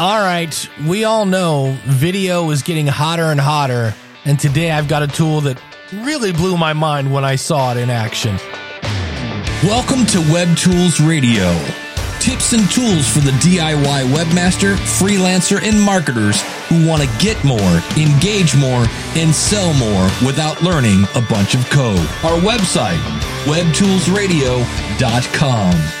All 0.00 0.22
right, 0.22 0.68
we 0.86 1.04
all 1.04 1.26
know 1.26 1.76
video 1.84 2.50
is 2.52 2.62
getting 2.62 2.86
hotter 2.86 3.24
and 3.24 3.38
hotter, 3.38 3.94
and 4.24 4.40
today 4.40 4.70
I've 4.70 4.88
got 4.88 5.02
a 5.02 5.06
tool 5.06 5.42
that 5.42 5.62
really 5.92 6.32
blew 6.32 6.56
my 6.56 6.72
mind 6.72 7.12
when 7.12 7.22
I 7.22 7.36
saw 7.36 7.72
it 7.72 7.76
in 7.76 7.90
action. 7.90 8.38
Welcome 9.62 10.06
to 10.06 10.20
Web 10.32 10.56
Tools 10.56 11.00
Radio. 11.00 11.52
Tips 12.18 12.54
and 12.54 12.66
tools 12.70 13.10
for 13.10 13.18
the 13.18 13.32
DIY 13.42 14.10
webmaster, 14.14 14.76
freelancer, 14.76 15.62
and 15.62 15.78
marketers 15.78 16.40
who 16.70 16.88
want 16.88 17.02
to 17.02 17.08
get 17.18 17.44
more, 17.44 17.82
engage 17.98 18.56
more, 18.56 18.86
and 19.16 19.34
sell 19.34 19.74
more 19.74 20.04
without 20.24 20.62
learning 20.62 21.04
a 21.14 21.20
bunch 21.20 21.54
of 21.54 21.68
code. 21.68 22.08
Our 22.24 22.40
website, 22.40 23.02
webtoolsradio.com. 23.44 25.99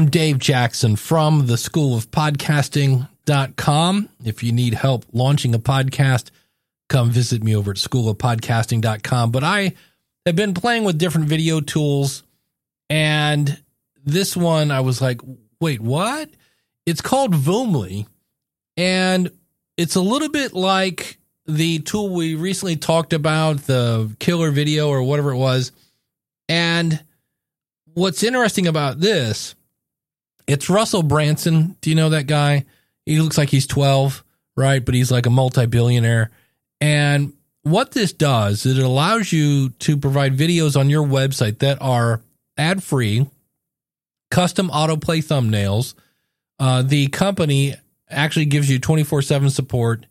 I'm 0.00 0.08
Dave 0.08 0.38
Jackson 0.38 0.96
from 0.96 1.46
the 1.46 1.58
School 1.58 1.94
of 1.94 2.10
Podcasting.com. 2.10 4.08
If 4.24 4.42
you 4.42 4.50
need 4.50 4.72
help 4.72 5.04
launching 5.12 5.54
a 5.54 5.58
podcast, 5.58 6.30
come 6.88 7.10
visit 7.10 7.44
me 7.44 7.54
over 7.54 7.72
at 7.72 7.76
schoolofpodcasting.com. 7.76 9.30
But 9.30 9.44
I 9.44 9.74
have 10.24 10.36
been 10.36 10.54
playing 10.54 10.84
with 10.84 10.96
different 10.96 11.28
video 11.28 11.60
tools, 11.60 12.22
and 12.88 13.62
this 14.02 14.34
one 14.34 14.70
I 14.70 14.80
was 14.80 15.02
like, 15.02 15.20
wait, 15.60 15.82
what? 15.82 16.30
It's 16.86 17.02
called 17.02 17.34
Voomly, 17.34 18.06
and 18.78 19.30
it's 19.76 19.96
a 19.96 20.00
little 20.00 20.30
bit 20.30 20.54
like 20.54 21.18
the 21.44 21.80
tool 21.80 22.08
we 22.08 22.36
recently 22.36 22.76
talked 22.76 23.12
about, 23.12 23.58
the 23.66 24.16
killer 24.18 24.50
video 24.50 24.88
or 24.88 25.02
whatever 25.02 25.32
it 25.32 25.36
was. 25.36 25.72
And 26.48 27.04
what's 27.92 28.22
interesting 28.22 28.66
about 28.66 28.98
this 28.98 29.56
it's 30.46 30.70
Russell 30.70 31.02
Brunson. 31.02 31.76
Do 31.80 31.90
you 31.90 31.96
know 31.96 32.10
that 32.10 32.26
guy? 32.26 32.64
He 33.06 33.20
looks 33.20 33.38
like 33.38 33.48
he's 33.48 33.66
12, 33.66 34.22
right? 34.56 34.84
But 34.84 34.94
he's 34.94 35.10
like 35.10 35.26
a 35.26 35.30
multi 35.30 35.66
billionaire. 35.66 36.30
And 36.80 37.32
what 37.62 37.92
this 37.92 38.12
does 38.12 38.64
is 38.66 38.78
it 38.78 38.84
allows 38.84 39.32
you 39.32 39.70
to 39.70 39.96
provide 39.96 40.36
videos 40.36 40.78
on 40.78 40.90
your 40.90 41.06
website 41.06 41.58
that 41.58 41.78
are 41.80 42.22
ad 42.56 42.82
free, 42.82 43.26
custom 44.30 44.70
autoplay 44.70 45.18
thumbnails. 45.24 45.94
Uh, 46.58 46.82
the 46.82 47.08
company 47.08 47.74
actually 48.08 48.46
gives 48.46 48.70
you 48.70 48.78
24 48.78 49.22
7 49.22 49.50
support. 49.50 50.06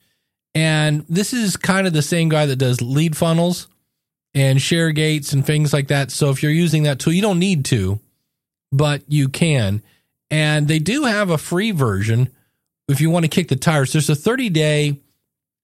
And 0.55 1.05
this 1.07 1.33
is 1.33 1.57
kind 1.57 1.85
of 1.87 1.93
the 1.93 2.01
same 2.01 2.29
guy 2.29 2.45
that 2.47 2.55
does 2.55 2.81
lead 2.81 3.15
funnels 3.15 3.67
and 4.33 4.61
share 4.61 4.91
gates 4.91 5.33
and 5.33 5.45
things 5.45 5.73
like 5.73 5.87
that. 5.87 6.11
So 6.11 6.29
if 6.29 6.41
you're 6.41 6.51
using 6.51 6.83
that 6.83 6.99
tool, 6.99 7.13
you 7.13 7.21
don't 7.21 7.39
need 7.39 7.65
to, 7.65 7.99
but 8.71 9.03
you 9.07 9.29
can. 9.29 9.83
And 10.31 10.67
they 10.67 10.79
do 10.79 11.03
have 11.03 11.29
a 11.29 11.37
free 11.37 11.71
version 11.71 12.29
if 12.87 13.01
you 13.01 13.09
want 13.09 13.25
to 13.25 13.29
kick 13.29 13.47
the 13.47 13.55
tires. 13.55 13.93
There's 13.93 14.09
a 14.09 14.15
30 14.15 14.49
day 14.49 14.99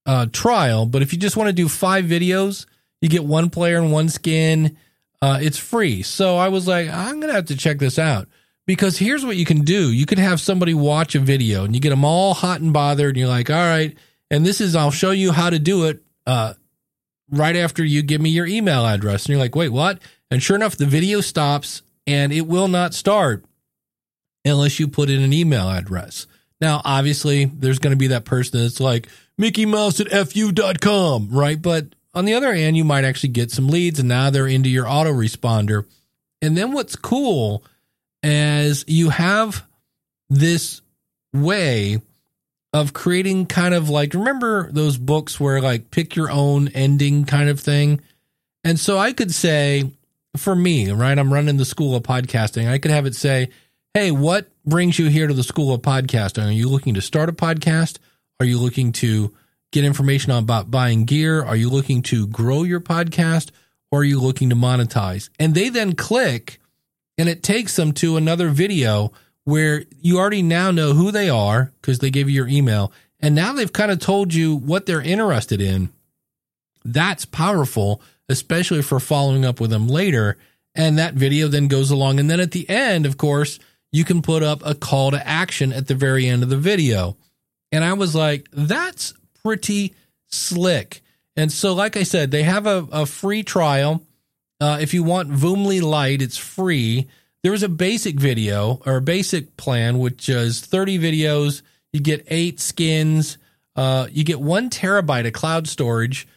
uh, 0.06 0.28
trial, 0.32 0.86
but 0.86 1.02
if 1.02 1.14
you 1.14 1.20
just 1.20 1.38
want 1.38 1.48
to 1.48 1.54
do 1.54 1.68
five 1.68 2.06
videos, 2.06 2.66
you 3.02 3.10
get 3.10 3.24
one 3.24 3.50
player 3.50 3.78
and 3.78 3.92
one 3.92 4.10
skin. 4.10 4.78
Uh, 5.22 5.40
it's 5.42 5.58
free. 5.58 6.04
So 6.04 6.38
I 6.38 6.50
was 6.50 6.68
like, 6.68 6.90
I'm 6.90 7.20
going 7.20 7.28
to 7.30 7.34
have 7.34 7.46
to 7.46 7.58
check 7.58 7.80
this 7.80 7.98
out 7.98 8.28
because 8.66 8.98
here's 8.98 9.26
what 9.26 9.38
you 9.38 9.46
can 9.46 9.62
do. 9.62 9.92
You 9.92 10.06
could 10.06 10.20
have 10.20 10.40
somebody 10.40 10.74
watch 10.74 11.16
a 11.16 11.20
video 11.20 11.64
and 11.64 11.74
you 11.74 11.82
get 11.82 11.90
them 11.90 12.06
all 12.06 12.34
hot 12.34 12.62
and 12.62 12.74
bothered. 12.74 13.10
And 13.10 13.18
you're 13.18 13.28
like, 13.28 13.50
all 13.50 13.56
right. 13.56 13.96
And 14.30 14.46
this 14.46 14.62
is, 14.62 14.76
I'll 14.76 14.92
show 14.92 15.12
you 15.12 15.32
how 15.32 15.50
to 15.50 15.60
do 15.60 15.86
it 15.86 16.04
uh, 16.26 16.54
right 17.30 17.56
after 17.56 17.84
you 17.84 18.02
give 18.02 18.22
me 18.22 18.30
your 18.30 18.46
email 18.46 18.86
address. 18.86 19.26
And 19.26 19.30
you're 19.30 19.40
like, 19.40 19.56
wait, 19.56 19.70
what? 19.70 20.00
And 20.30 20.42
sure 20.42 20.56
enough, 20.56 20.76
the 20.76 20.86
video 20.86 21.22
stops 21.22 21.82
and 22.08 22.34
it 22.34 22.48
will 22.48 22.68
not 22.68 22.94
start 22.94 23.46
unless 24.46 24.80
you 24.80 24.88
put 24.88 25.10
in 25.10 25.22
an 25.22 25.34
email 25.34 25.70
address. 25.70 26.28
Now, 26.62 26.82
obviously, 26.86 27.46
there's 27.46 27.80
going 27.80 27.92
to 27.92 27.98
be 27.98 28.08
that 28.08 28.26
person 28.26 28.62
that's 28.62 28.80
like 28.80 29.10
Mickey 29.38 29.66
Mouse 29.66 30.00
at 30.00 30.32
fu.com, 30.32 31.30
right? 31.32 31.62
But 31.62 31.88
on 32.14 32.26
the 32.26 32.34
other 32.34 32.54
hand, 32.54 32.78
you 32.78 32.86
might 32.86 33.04
actually 33.04 33.30
get 33.30 33.52
some 33.52 33.68
leads 33.68 34.00
and 34.00 34.08
now 34.08 34.30
they're 34.30 34.48
into 34.48 34.70
your 34.70 34.86
autoresponder. 34.86 35.86
And 36.42 36.58
then 36.58 36.72
what's 36.72 36.96
cool 36.96 37.64
is 38.24 38.86
you 38.88 39.10
have 39.10 39.66
this 40.30 40.82
way 41.34 42.02
of 42.72 42.94
creating 42.94 43.48
kind 43.48 43.74
of 43.74 43.90
like, 43.90 44.14
remember 44.14 44.72
those 44.72 44.98
books 44.98 45.40
where 45.40 45.62
like 45.62 45.92
pick 45.92 46.16
your 46.16 46.32
own 46.32 46.70
ending 46.70 47.26
kind 47.26 47.50
of 47.50 47.60
thing? 47.60 48.02
And 48.64 48.80
so 48.80 48.98
I 48.98 49.12
could 49.12 49.34
say, 49.34 49.92
for 50.38 50.56
me, 50.56 50.92
right, 50.92 51.18
I'm 51.18 51.32
running 51.32 51.58
the 51.58 51.66
school 51.66 51.96
of 51.96 52.04
podcasting. 52.04 52.70
I 52.70 52.78
could 52.78 52.92
have 52.92 53.06
it 53.06 53.16
say, 53.16 53.50
hey, 53.96 54.12
what 54.12 54.50
brings 54.66 55.00
you 55.00 55.08
here 55.08 55.26
to 55.26 55.34
the 55.34 55.42
School 55.42 55.74
of 55.74 55.82
Podcasting? 55.82 56.46
Are 56.46 56.52
you 56.52 56.68
looking 56.68 56.96
to 56.96 57.02
start 57.02 57.30
a 57.30 57.32
podcast? 57.32 57.98
Are 58.42 58.46
you 58.46 58.60
looking 58.60 58.92
to 58.92 59.34
get 59.72 59.86
information 59.86 60.34
about 60.34 60.70
buying 60.70 61.06
gear? 61.06 61.42
Are 61.42 61.56
you 61.56 61.70
looking 61.70 62.02
to 62.02 62.28
grow 62.28 62.64
your 62.64 62.82
podcast? 62.82 63.52
Or 63.92 64.02
are 64.02 64.04
you 64.04 64.20
looking 64.20 64.50
to 64.50 64.56
monetize? 64.56 65.30
And 65.40 65.56
they 65.56 65.70
then 65.70 65.96
click 65.96 66.60
and 67.18 67.30
it 67.30 67.42
takes 67.42 67.78
them 67.78 67.94
to 67.94 68.18
another 68.18 68.50
video 68.50 69.14
where 69.46 69.86
you 70.02 70.18
already 70.18 70.42
now 70.42 70.72
know 70.72 70.92
who 70.92 71.10
they 71.10 71.30
are 71.30 71.72
because 71.80 72.00
they 72.00 72.10
gave 72.10 72.28
you 72.28 72.36
your 72.36 72.50
email. 72.50 72.92
And 73.22 73.34
now 73.34 73.54
they've 73.54 73.72
kind 73.72 73.92
of 73.92 74.00
told 74.00 74.34
you 74.34 74.58
what 74.58 74.88
they're 74.88 75.00
interested 75.00 75.62
in. 75.62 75.90
That's 76.84 77.24
powerful, 77.24 78.02
especially 78.28 78.82
for 78.82 79.00
following 79.00 79.46
up 79.46 79.62
with 79.62 79.70
them 79.70 79.88
later. 79.88 80.38
And 80.78 80.98
that 80.98 81.14
video 81.14 81.48
then 81.48 81.70
goes 81.70 81.92
along. 81.92 82.20
And 82.20 82.30
then 82.30 82.42
at 82.42 82.52
the 82.52 82.70
end, 82.70 83.06
of 83.06 83.16
course, 83.16 83.58
you 83.92 84.04
can 84.04 84.22
put 84.22 84.44
up 84.44 84.62
a 84.66 84.76
call 84.76 85.12
to 85.12 85.28
action 85.28 85.72
at 85.72 85.88
the 85.88 85.96
very 85.96 86.28
end 86.28 86.44
of 86.44 86.50
the 86.50 86.58
video. 86.58 87.18
And 87.72 87.84
I 87.84 87.94
was 87.94 88.16
like, 88.16 88.48
that's 88.52 89.14
pretty 89.44 89.94
slick. 90.28 91.02
And 91.36 91.52
so, 91.52 91.74
like 91.74 91.98
I 91.98 92.04
said, 92.04 92.32
they 92.32 92.44
have 92.44 92.66
a, 92.66 92.88
a 92.92 93.06
free 93.06 93.44
trial. 93.44 94.04
Uh, 94.62 94.78
if 94.80 94.94
you 94.94 95.04
want 95.04 95.32
Voomly 95.32 95.82
Lite, 95.82 96.22
it's 96.22 96.38
free. 96.38 97.08
There 97.44 97.54
is 97.54 97.64
a 97.64 97.70
basic 97.70 98.20
video 98.20 98.82
or 98.86 98.98
a 98.98 99.02
basic 99.02 99.58
plan, 99.58 100.00
which 100.00 100.30
is 100.30 100.62
30 100.62 100.98
videos. 100.98 101.62
You 101.94 102.00
get 102.00 102.26
eight 102.28 102.60
skins. 102.60 103.38
Uh, 103.76 104.08
you 104.10 104.24
get 104.24 104.40
one 104.40 104.70
terabyte 104.70 105.28
of 105.28 105.34
cloud 105.34 105.68
storage, 105.68 106.28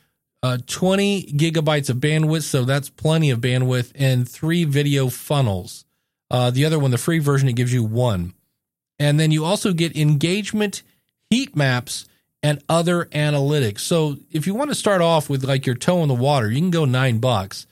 uh, 0.43 0.59
20 0.67 1.33
gigabytes 1.33 1.89
of 1.89 1.99
bandwidth. 1.99 2.43
So 2.43 2.65
that's 2.65 2.91
plenty 2.91 3.31
of 3.31 3.41
bandwidth, 3.41 3.93
and 3.95 4.29
three 4.29 4.65
video 4.65 5.09
funnels. 5.09 5.85
Uh, 6.31 6.51
the 6.51 6.65
other 6.65 6.79
one, 6.79 6.91
the 6.91 6.99
free 6.99 7.19
version, 7.19 7.49
it 7.49 7.55
gives 7.55 7.73
you 7.73 7.83
one. 7.83 8.35
And 8.99 9.19
then 9.19 9.31
you 9.31 9.45
also 9.45 9.73
get 9.73 9.97
engagement 9.97 10.83
heat 11.31 11.57
maps 11.57 12.07
and 12.43 12.63
other 12.69 13.07
analytics. 13.07 13.81
So 13.81 14.17
if 14.31 14.47
you 14.47 14.55
want 14.55 14.71
to 14.71 14.75
start 14.75 15.01
off 15.01 15.29
with 15.29 15.45
like 15.45 15.67
your 15.67 15.75
toe 15.75 16.03
in 16.03 16.09
the 16.09 16.15
water, 16.15 16.51
you 16.51 16.61
can 16.61 16.71
go 16.71 16.85
nine 16.85 17.19
bucks. 17.19 17.67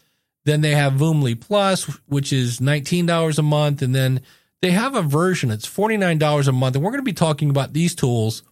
Then 0.45 0.61
they 0.61 0.73
have 0.73 0.95
Voomly 0.95 1.39
Plus, 1.41 1.85
which 2.07 2.33
is 2.33 2.61
$19 2.61 3.39
a 3.39 3.43
month. 3.43 3.83
And 3.83 3.95
then 3.95 4.21
they 4.63 4.71
have 4.71 4.95
a 4.95 5.03
version, 5.03 5.51
it's 5.51 5.69
$49 5.69 6.49
a 6.49 6.53
month. 6.53 6.77
And 6.77 6.85
we're 6.85 6.93
going 6.93 7.01
to 7.01 7.05
be 7.05 7.13
talking 7.13 7.51
about 7.51 7.73
these 7.73 7.95
tools 7.95 8.43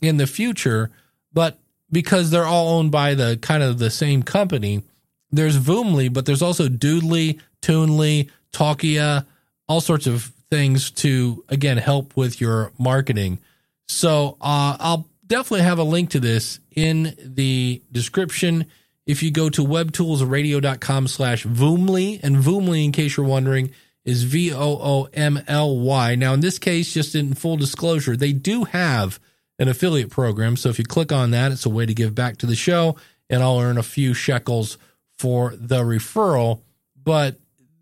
in 0.00 0.16
the 0.16 0.26
future. 0.26 0.90
But 1.32 1.58
because 1.90 2.30
they're 2.30 2.46
all 2.46 2.78
owned 2.78 2.90
by 2.90 3.14
the 3.14 3.38
kind 3.40 3.62
of 3.62 3.78
the 3.78 3.90
same 3.90 4.22
company, 4.22 4.82
there's 5.30 5.58
Voomly, 5.58 6.12
but 6.12 6.26
there's 6.26 6.42
also 6.42 6.68
Doodly, 6.68 7.40
Toonly, 7.60 8.30
Talkia, 8.52 9.26
all 9.66 9.80
sorts 9.80 10.06
of 10.06 10.32
things 10.50 10.90
to 10.90 11.44
again 11.48 11.78
help 11.78 12.16
with 12.16 12.40
your 12.40 12.72
marketing. 12.78 13.38
So 13.86 14.36
uh, 14.40 14.76
I'll 14.78 15.08
definitely 15.26 15.62
have 15.62 15.78
a 15.78 15.84
link 15.84 16.10
to 16.10 16.20
this 16.20 16.60
in 16.74 17.16
the 17.18 17.82
description. 17.90 18.66
If 19.06 19.22
you 19.22 19.30
go 19.30 19.50
to 19.50 19.62
webtoolsradio.com 19.62 21.08
slash 21.08 21.44
Voomly, 21.44 22.22
and 22.22 22.36
Voomly, 22.36 22.84
in 22.84 22.92
case 22.92 23.16
you're 23.16 23.26
wondering, 23.26 23.70
is 24.04 24.22
V 24.22 24.52
O 24.52 24.78
O 24.80 25.08
M 25.12 25.42
L 25.46 25.78
Y. 25.78 26.14
Now, 26.14 26.34
in 26.34 26.40
this 26.40 26.58
case, 26.58 26.92
just 26.92 27.14
in 27.14 27.34
full 27.34 27.56
disclosure, 27.56 28.16
they 28.16 28.32
do 28.32 28.64
have 28.64 29.18
an 29.58 29.68
affiliate 29.68 30.10
program. 30.10 30.56
So 30.56 30.68
if 30.68 30.78
you 30.78 30.84
click 30.84 31.12
on 31.12 31.30
that, 31.30 31.52
it's 31.52 31.66
a 31.66 31.70
way 31.70 31.86
to 31.86 31.94
give 31.94 32.14
back 32.14 32.38
to 32.38 32.46
the 32.46 32.56
show, 32.56 32.96
and 33.30 33.42
I'll 33.42 33.60
earn 33.60 33.78
a 33.78 33.82
few 33.82 34.14
shekels 34.14 34.78
for 35.18 35.54
the 35.56 35.82
referral. 35.82 36.60
But 37.02 37.36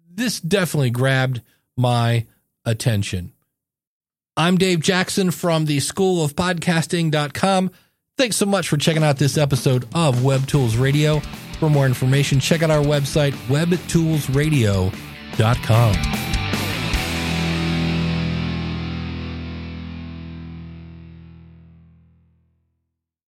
this 0.09 0.41
definitely 0.41 0.91
grabbed 0.91 1.41
my 1.83 2.27
attention. 2.65 3.33
I'm 4.37 4.57
Dave 4.57 4.81
Jackson 4.81 5.31
from 5.31 5.67
the 5.67 5.81
School 5.81 6.25
of 6.25 6.35
Podcasting.com. 6.35 7.71
Thanks 8.17 8.37
so 8.37 8.47
much 8.47 8.69
for 8.69 8.79
checking 8.79 9.05
out 9.05 9.19
this 9.19 9.37
episode 9.37 9.87
of 9.95 10.25
Web 10.25 10.47
Tools 10.47 10.77
Radio. 10.77 11.21
For 11.59 11.69
more 11.69 11.85
information, 11.85 12.41
check 12.41 12.63
out 12.63 12.71
our 12.71 12.83
website, 12.83 13.33
webtoolsradio.com. 13.49 16.22